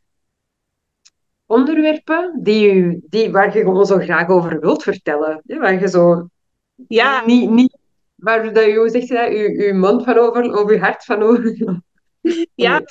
[1.46, 5.42] onderwerpen die u, die, waar je gewoon zo graag over wilt vertellen.
[5.46, 6.28] Waar je zo
[6.88, 7.78] ja, niet, niet
[8.16, 11.56] waar dat je, zegt dat, je, je mond van over, of je hart van over.
[12.56, 12.82] Ja,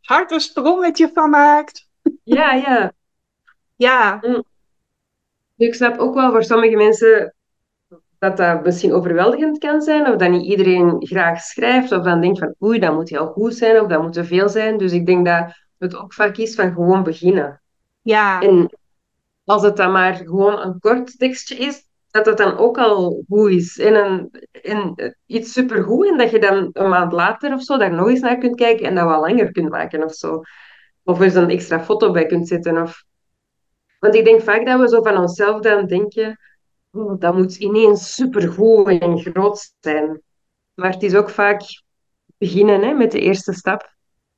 [0.00, 1.88] hard een sprongetje van maakt.
[2.22, 2.92] Ja, ja.
[3.76, 4.44] Ja, Mm.
[5.60, 7.34] Ik snap ook wel voor sommige mensen
[8.18, 12.38] dat dat misschien overweldigend kan zijn, of dat niet iedereen graag schrijft, of dan denkt
[12.38, 14.78] van oei, dat moet heel goed zijn, of dat moet te veel zijn.
[14.78, 17.62] Dus ik denk dat het ook vaak is van gewoon beginnen.
[18.02, 18.78] ja, En
[19.44, 23.50] als het dan maar gewoon een kort tekstje is, dat het dan ook al goed
[23.50, 23.78] is.
[23.78, 24.30] En, een,
[24.62, 28.20] en iets supergoed, en dat je dan een maand later of zo daar nog eens
[28.20, 30.42] naar kunt kijken en dat wat langer kunt maken of zo.
[31.04, 32.82] Of er een extra foto bij kunt zetten.
[32.82, 33.04] Of...
[34.00, 36.38] Want ik denk vaak dat we zo van onszelf dan denken,
[36.92, 40.22] oh, dat moet ineens supergoed en groot zijn.
[40.74, 41.62] Maar het is ook vaak
[42.38, 43.94] beginnen hè, met de eerste stap.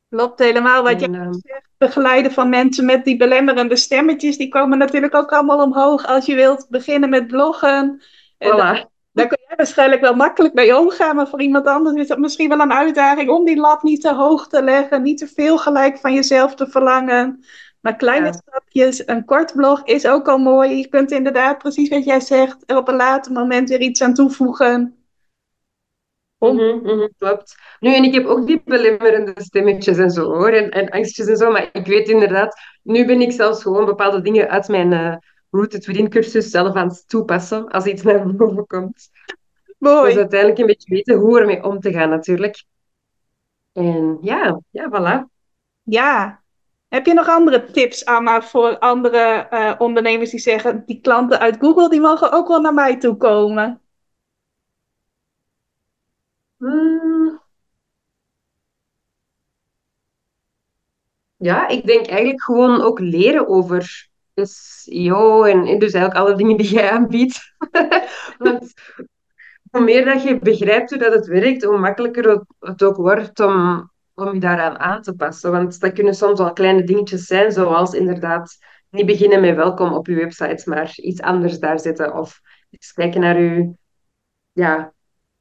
[0.08, 1.68] Klopt helemaal wat En, ehm, zegt.
[1.78, 6.34] Begeleiden van mensen met die belemmerende stemmetjes, die komen natuurlijk ook allemaal omhoog als je
[6.34, 8.02] wilt beginnen met bloggen.
[8.38, 8.90] Voilà.
[9.12, 12.48] daar kun jij waarschijnlijk wel makkelijk mee omgaan, maar voor iemand anders is dat misschien
[12.48, 15.98] wel een uitdaging om die lat niet te hoog te leggen, niet te veel gelijk
[15.98, 17.44] van jezelf te verlangen.
[17.82, 18.32] Maar kleine Ja.
[18.32, 20.76] stapjes, een kort blog is ook al mooi.
[20.76, 24.14] Je kunt inderdaad, precies wat jij zegt, er op een later moment weer iets aan
[24.14, 24.96] toevoegen.
[26.38, 27.54] Mhm, klopt.
[27.80, 31.36] Nu, en ik heb ook die belemmerende stemmetjes en zo hoor, en, en angstjes en
[31.36, 35.16] zo, maar ik weet inderdaad, nu ben ik zelfs gewoon bepaalde dingen uit mijn eh
[35.50, 39.10] Rooted Within cursus zelf aan het toepassen als iets naar boven komt.
[39.64, 40.16] Dus mooi.
[40.16, 42.64] uiteindelijk een beetje weten hoe ermee om te gaan natuurlijk.
[43.72, 45.30] En ja, ja, voilà.
[45.82, 46.41] Ja.
[46.92, 51.56] Heb je nog andere tips, Anna, voor andere eh, ondernemers die zeggen, die klanten uit
[51.60, 53.80] Google, die mogen ook wel naar mij toe komen?
[56.58, 57.40] Hmm,
[61.36, 66.56] ja, ik denk eigenlijk gewoon ook leren over SEO en, en dus eigenlijk alle dingen
[66.56, 67.54] die jij aanbiedt.
[68.38, 68.72] Want
[69.70, 73.91] hoe meer dat je begrijpt hoe dat het werkt, hoe makkelijker het ook wordt om,
[74.14, 75.50] om je daaraan aan te passen.
[75.50, 78.56] Want dat kunnen soms al kleine dingetjes zijn, zoals inderdaad
[78.90, 82.14] niet beginnen met welkom op je website, maar iets anders daar zetten.
[82.14, 83.72] Of eens kijken naar je
[84.52, 84.92] ja,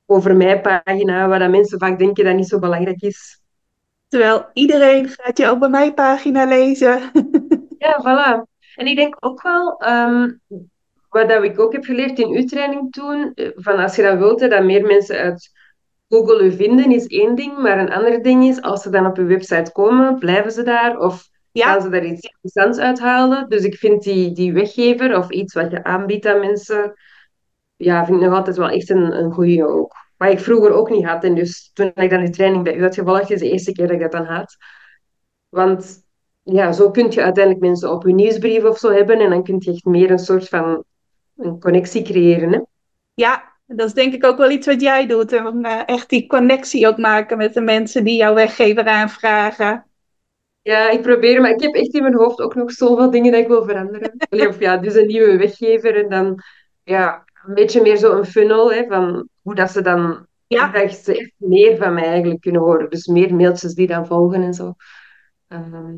[0.05, 3.41] over mij pagina, waar dat mensen vaak denken dat niet zo belangrijk is.
[4.07, 6.99] Terwijl iedereen gaat je ook bij mijn pagina lezen.
[7.81, 8.45] Ja, voilà.
[8.75, 10.31] En ik denk ook wel, ehm,
[11.09, 14.17] wat dat ik ook heb geleerd in uw training toen, eh, van als je dan
[14.17, 15.51] wilt dat meer mensen uit
[16.11, 17.57] Google u vinden, is één ding.
[17.57, 20.97] Maar een ander ding is, als ze dan op uw website komen, blijven ze daar
[20.97, 23.49] of gaan ze daar iets interessants uithalen?
[23.49, 26.93] Dus ik vind die, die weggever of iets wat je aanbiedt aan mensen,
[27.75, 29.93] ja, vind ik nog altijd wel echt een, een goede ook.
[30.17, 31.23] Wat ik vroeger ook niet had.
[31.23, 33.87] En dus toen ik dan die training bij u had gevolgd, is de eerste keer
[33.87, 34.55] dat ik dat dan had.
[35.49, 36.03] Want
[36.43, 39.55] ja, zo kun je uiteindelijk mensen op je nieuwsbrief of zo hebben en dan kun
[39.59, 40.83] je echt meer een soort van
[41.35, 42.51] een connectie creëren.
[42.51, 42.59] Hè?
[43.13, 45.33] ja, dat is denk ik ook wel iets wat jij doet.
[45.33, 49.85] En eh, echt die connectie ook maken met de mensen die jouw weggever aanvragen.
[50.61, 53.41] Ja, ik probeer, maar ik heb echt in mijn hoofd ook nog zoveel dingen dat
[53.41, 54.11] ik wil veranderen.
[54.49, 56.43] Of ja, dus een nieuwe weggever en dan
[56.83, 60.71] ja, een beetje meer zo een funnel hè, van hoe dat ze dan, hoe Ja,
[60.71, 62.89] dat ze echt meer van mij eigenlijk kunnen horen.
[62.89, 64.73] Dus meer mailtjes die dan volgen en zo.
[65.47, 65.97] Ehm,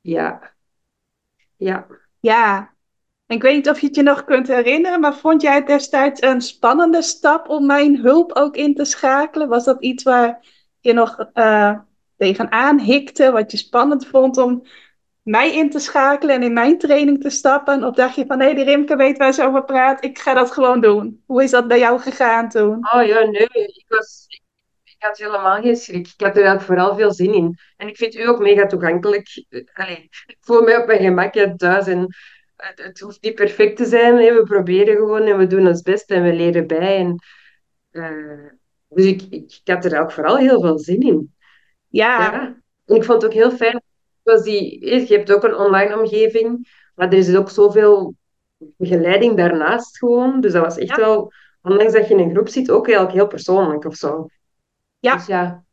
[0.00, 0.54] ja,
[1.56, 1.86] ja.
[2.20, 2.75] ja.
[3.26, 6.22] Ik weet niet of je het je nog kunt herinneren, maar vond jij het destijds
[6.22, 9.48] een spannende stap om mijn hulp ook in te schakelen?
[9.48, 10.44] Was dat iets waar
[10.80, 11.78] je nog eh
[12.16, 14.62] tegenaan hikte, wat je spannend vond om
[15.22, 17.84] mij in te schakelen en in mijn training te stappen?
[17.84, 20.50] Of dacht je van, hé, die Rimke weet waar ze over praat, ik ga dat
[20.50, 21.22] gewoon doen.
[21.26, 22.88] Hoe is dat bij jou gegaan toen?
[22.94, 24.26] Oh ja, nee, ik was,
[25.06, 26.08] had helemaal geen schrik.
[26.16, 27.58] Ik had er vooral veel zin in.
[27.76, 29.44] En ik vind u ook mega toegankelijk.
[29.72, 31.86] Allee, ik voel mij op mijn gemak thuis.
[31.86, 32.14] En
[32.56, 34.16] het, het hoeft niet perfect te zijn.
[34.16, 34.34] Hè.
[34.34, 36.96] We proberen gewoon en we doen ons best en we leren bij.
[36.96, 37.18] En,
[37.90, 38.50] eh,
[38.88, 41.34] dus ik, ik, ik had er ook vooral heel veel zin in.
[41.88, 42.60] Ja, Ja.
[42.84, 43.82] En ik vond het ook heel fijn.
[44.22, 46.68] Die, je hebt ook een online omgeving.
[46.94, 48.14] Maar er is ook zoveel
[48.56, 50.40] begeleiding daarnaast gewoon.
[50.40, 53.16] Dus dat was echt ja, wel, ondanks dat je in een groep zit, ook eigenlijk
[53.16, 54.26] heel persoonlijk of zo.
[55.00, 55.64] Dus ja.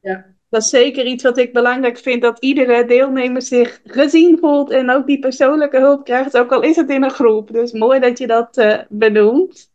[0.00, 0.36] ja.
[0.48, 4.90] Dat is zeker iets wat ik belangrijk vind, dat iedere deelnemer zich gezien voelt en
[4.90, 7.52] ook die persoonlijke hulp krijgt, ook al is het in een groep.
[7.52, 9.70] Dus mooi dat je dat eh, benoemt.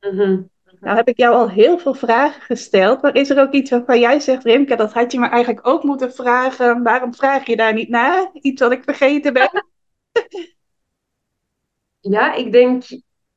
[0.00, 0.40] Mhm.
[0.80, 4.00] Nou heb ik jou al heel veel vragen gesteld, maar is er ook iets waarvan
[4.00, 6.82] jij zegt, Rimke, dat had je me eigenlijk ook moeten vragen.
[6.82, 8.30] Waarom vraag je daar niet naar?
[8.32, 9.50] Iets wat ik vergeten ben?
[12.00, 12.84] Ja, ik denk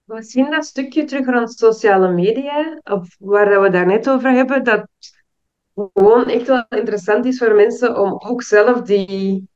[0.03, 4.87] misschien dat stukje terug rond sociale media, of waar we daar net over hebben, dat
[5.75, 9.47] gewoon echt wel interessant is voor mensen om ook zelf die,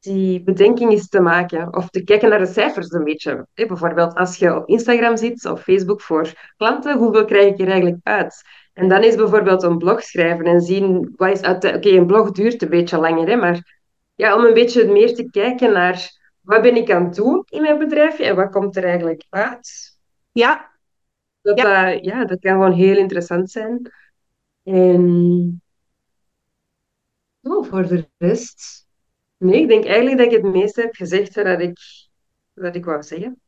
[0.00, 1.76] die bedenking eens te maken.
[1.76, 3.46] Of te kijken naar de cijfers een beetje.
[3.54, 7.68] Eh, Bijvoorbeeld als je op Instagram zit of Facebook voor klanten, hoeveel krijg ik er
[7.68, 8.42] eigenlijk uit?
[8.72, 11.64] En dan is bijvoorbeeld een blog schrijven en zien wat is uit.
[11.74, 13.80] Oké, een blog duurt een beetje langer, hè, maar
[14.14, 17.62] ja, om een beetje meer te kijken naar wat ben ik aan het doen in
[17.62, 19.98] mijn bedrijf en wat komt er eigenlijk uit.
[20.32, 20.70] Ja,
[21.42, 23.92] Dat, ja, dat, ja, dat kan gewoon heel interessant zijn.
[24.64, 25.62] En
[27.42, 28.86] oh, voor de rest,
[29.36, 31.78] nee, ik denk eigenlijk dat ik het meeste heb gezegd dat ik,
[32.54, 33.40] dat ik wou zeggen.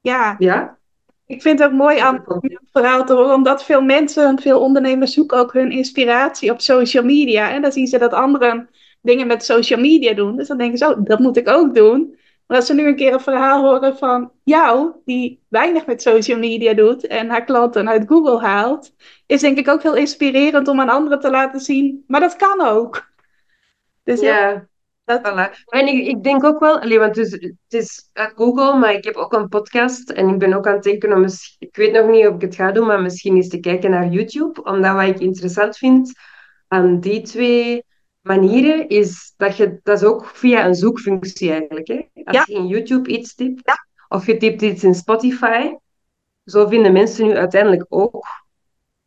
[0.00, 0.36] ja.
[0.38, 0.80] Ja?
[1.26, 5.12] Ik vind het ook mooi aan het verhaal te horen, omdat veel mensen, veel ondernemers
[5.12, 7.50] zoeken ook hun inspiratie op social media.
[7.50, 8.68] En dan zien ze dat anderen
[9.00, 10.36] dingen met social media doen.
[10.36, 12.16] Dus dan denken ze, oh, dat moet ik ook doen.
[12.46, 16.38] Maar als ze nu een keer een verhaal horen van jou, die weinig met social
[16.38, 18.94] media doet en haar klanten uit Google haalt,
[19.26, 22.04] is denk ik ook heel inspirerend om aan anderen te laten zien.
[22.06, 23.10] Maar dat kan ook.
[24.02, 24.70] Dus ja.
[25.04, 25.20] Dat...
[25.20, 25.64] Voilà.
[25.66, 28.92] En ik, ik, denk ook wel, allee, want het is, het is uit Google, maar
[28.92, 31.24] ik heb ook een podcast en ik ben ook aan het denken om,
[31.58, 34.08] ik weet nog niet of ik het ga doen, maar misschien eens te kijken naar
[34.08, 36.12] YouTube, omdat wat ik interessant vind
[36.68, 37.84] aan die twee
[38.22, 41.88] manieren is dat je, dat is ook via een zoekfunctie eigenlijk.
[41.88, 42.00] Hè?
[42.24, 43.86] Als je in YouTube iets typt, ja.
[44.08, 45.74] of je typt iets in Spotify,
[46.44, 48.26] zo vinden mensen nu uiteindelijk ook.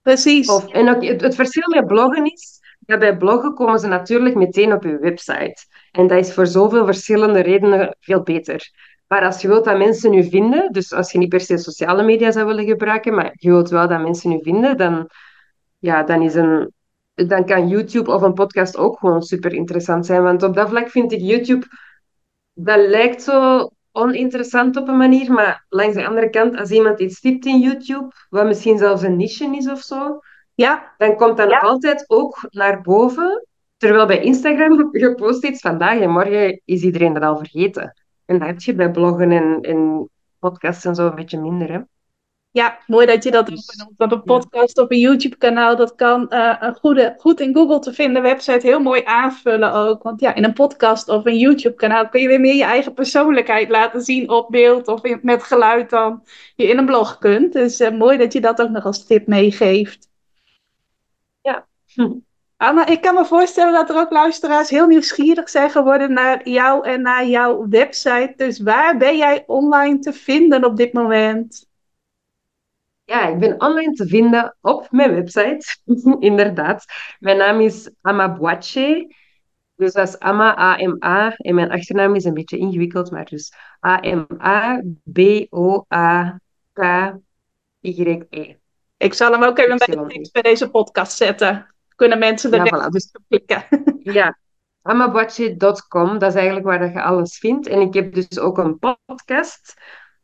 [0.01, 0.49] Precies.
[0.49, 4.35] Of, en ook, het, het verschil met bloggen is, ja, bij bloggen komen ze natuurlijk
[4.35, 5.65] meteen op je website.
[5.91, 8.71] En dat is voor zoveel verschillende redenen veel beter.
[9.07, 12.03] Maar als je wilt dat mensen u vinden, dus als je niet per se sociale
[12.03, 15.09] media zou willen gebruiken, maar je wilt wel dat mensen u vinden, dan,
[15.79, 16.73] ja, dan, is een,
[17.15, 20.23] dan kan YouTube of een podcast ook gewoon super interessant zijn.
[20.23, 21.65] Want op dat vlak vind ik YouTube,
[22.53, 27.19] dat lijkt zo oninteressant op een manier, maar langs de andere kant, als iemand iets
[27.19, 30.19] typt in YouTube, wat misschien zelfs een niche is of zo,
[30.53, 30.93] ja.
[30.97, 33.47] dan komt dat nog altijd ook naar boven.
[33.77, 37.93] Terwijl bij Instagram, je post iets vandaag en morgen is iedereen dat al vergeten.
[38.25, 41.79] En dat heb je bij bloggen en, en podcasts en zo een beetje minder, hè.
[42.55, 43.97] Ja, mooi dat je dat ook benoemt.
[43.97, 47.93] Want een podcast of een YouTube-kanaal, dat kan uh, een goede, goed in Google te
[47.93, 50.03] vinden website heel mooi aanvullen ook.
[50.03, 53.69] Want ja, in een podcast of een YouTube-kanaal kun je weer meer je eigen persoonlijkheid
[53.69, 56.23] laten zien op beeld of met geluid dan
[56.55, 57.53] je in een blog kunt.
[57.53, 60.09] Dus uh, mooi dat je dat ook nog als tip meegeeft.
[61.41, 61.67] Ja.
[61.93, 62.13] Hm.
[62.57, 66.87] Anna, ik kan me voorstellen dat er ook luisteraars heel nieuwsgierig zijn geworden naar jou
[66.87, 68.33] en naar jouw website.
[68.35, 71.73] Dus waar ben jij online te vinden op dit moment?
[73.05, 75.77] Ja, ik ben online te vinden op mijn website,
[76.19, 76.85] inderdaad.
[77.19, 79.13] Mijn naam is Amabuache.
[79.75, 81.35] Dus dat is Ama, A-M-A.
[81.35, 83.53] En mijn achternaam is een beetje ingewikkeld, maar dus
[83.85, 84.85] A-M-A-B-O-A-K-Y-E.
[88.97, 91.75] Ik zal hem ook even bij de tekst bij deze podcast zetten.
[91.95, 93.65] Kunnen mensen er ja, voilà, dus, klikken.
[94.13, 94.37] Ja,
[94.81, 97.67] amabuache.com, dat is eigenlijk waar je alles vindt.
[97.67, 99.73] En ik heb dus ook een podcast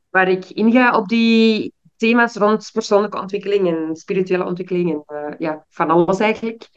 [0.10, 5.66] waar ik inga op die thema's rond persoonlijke ontwikkeling en spirituele ontwikkeling en uh, ja,
[5.70, 6.70] van alles eigenlijk.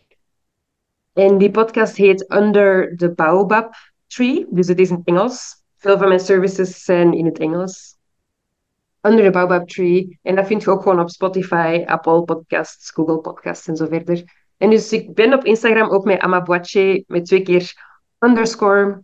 [1.13, 3.75] En die podcast heet Under the Baobab
[4.07, 5.63] Tree, dus het is in Engels.
[5.77, 7.97] Veel van mijn services zijn in het Engels.
[9.01, 10.19] Under the Baobab Tree.
[10.23, 14.23] En dat vind je ook gewoon op Spotify, Apple Podcasts, Google Podcasts en zo verder.
[14.57, 17.73] En dus ik ben op Instagram ook met Amabuache met twee keer
[18.19, 19.03] underscore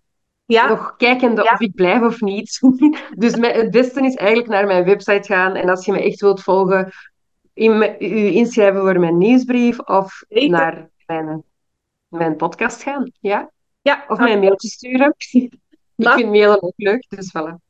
[0.52, 0.68] ja.
[0.68, 2.60] nog kijkende of ik blijf of niet.
[3.16, 5.54] dus het beste is eigenlijk naar mijn website gaan.
[5.54, 6.92] En als je me echt wilt volgen,
[7.52, 11.42] in, u inschrijven voor mijn nieuwsbrief of naar mijn,
[12.08, 13.10] mijn podcast gaan.
[13.20, 13.50] Ja?
[13.82, 14.04] Ja.
[14.08, 15.14] Of mij een mailtje sturen.
[15.96, 17.68] ik vind mailen ook leuk, dus voilà.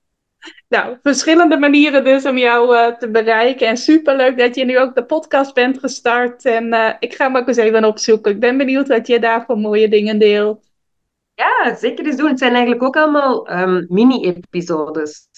[0.69, 3.69] Nou, verschillende manieren dus om jou uh, te bereiken.
[3.69, 6.45] En superleuk dat je nu ook de podcast bent gestart.
[6.45, 8.33] En uh, ik ga hem ook eens even opzoeken.
[8.33, 10.70] Ik ben benieuwd wat je daar voor mooie dingen deelt.
[11.41, 12.29] Ja, zeker eens doen.
[12.29, 15.29] Het zijn eigenlijk ook allemaal um, mini-episodes.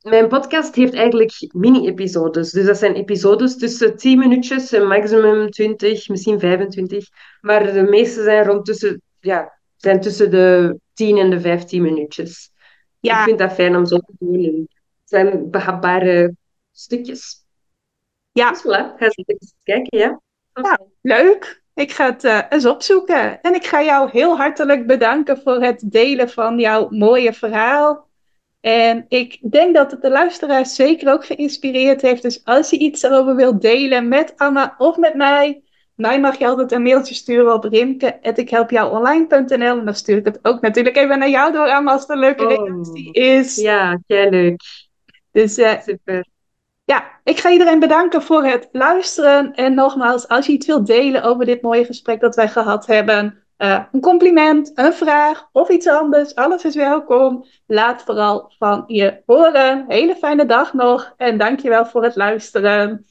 [0.00, 2.50] Mijn podcast heeft eigenlijk mini-episodes.
[2.50, 7.08] Dus dat zijn episodes tussen 10 minuutjes en maximum 20, misschien 25.
[7.40, 12.50] Maar de meeste zijn rond tussen, ja, zijn tussen de 10 en de 15 minuutjes.
[13.00, 13.18] Ja.
[13.18, 14.68] Ik vind dat fijn om zo te doen.
[14.68, 14.68] het
[15.04, 16.34] zijn behapbare
[16.72, 17.44] stukjes.
[18.32, 18.50] Ja.
[18.50, 20.20] Dus voilà, ga eens kijken, ja.
[20.52, 21.63] ja leuk.
[21.74, 23.40] Ik ga het uh, eens opzoeken.
[23.40, 28.08] En ik ga jou heel hartelijk bedanken voor het delen van jouw mooie verhaal.
[28.60, 32.22] En ik denk dat het de luisteraars zeker ook geïnspireerd heeft.
[32.22, 35.62] Dus als je iets erover wilt delen met Anna of met mij,
[35.94, 40.60] mij mag je altijd een mailtje sturen op rimke.ikhelpjouonline.nl en dan stuur ik het ook
[40.60, 42.66] natuurlijk even naar jou door, Anna, als het een leuke oh.
[42.66, 43.56] reactie is.
[43.56, 44.62] Ja, kei leuk.
[45.30, 46.26] Dus uh, Super.
[46.86, 49.54] Ja, ik ga iedereen bedanken voor het luisteren.
[49.54, 53.44] En nogmaals, als je iets wilt delen over dit mooie gesprek dat wij gehad hebben,
[53.58, 57.44] uh, een compliment, een vraag of iets anders, alles is welkom.
[57.66, 59.84] Laat vooral van je horen.
[59.88, 63.06] Hele fijne dag nog en dankjewel voor het luisteren.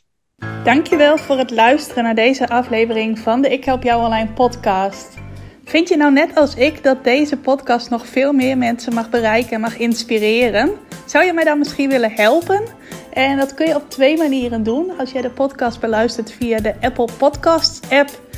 [0.64, 5.18] Dankjewel voor het luisteren naar deze aflevering van de Ik Help Jou Online podcast.
[5.66, 9.52] Vind je nou net als ik dat deze podcast nog veel meer mensen mag bereiken
[9.52, 10.72] en mag inspireren?
[11.06, 12.64] Zou je mij dan misschien willen helpen?
[13.14, 14.92] En dat kun je op twee manieren doen.
[14.98, 18.10] Als jij de podcast beluistert via de Apple Podcasts app,